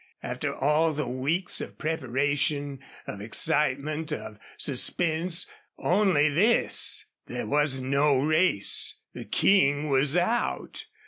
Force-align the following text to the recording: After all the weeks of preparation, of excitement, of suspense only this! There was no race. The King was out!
After 0.23 0.51
all 0.51 0.93
the 0.93 1.07
weeks 1.07 1.61
of 1.61 1.77
preparation, 1.77 2.79
of 3.05 3.21
excitement, 3.21 4.11
of 4.11 4.39
suspense 4.57 5.45
only 5.77 6.27
this! 6.27 7.05
There 7.27 7.45
was 7.45 7.81
no 7.81 8.17
race. 8.17 8.95
The 9.13 9.25
King 9.25 9.89
was 9.89 10.17
out! 10.17 10.87